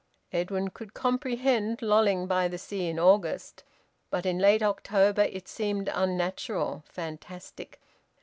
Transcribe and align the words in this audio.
Edwin 0.33 0.69
could 0.71 0.95
comprehend 0.95 1.83
lolling 1.83 2.25
by 2.25 2.47
the 2.47 2.57
sea 2.57 2.87
in 2.87 2.97
August, 2.97 3.63
but 4.09 4.25
in 4.25 4.39
late 4.39 4.63
October 4.63 5.21
it 5.21 5.47
seemed 5.47 5.91
unnatural, 5.93 6.83
fantastic. 6.87 7.79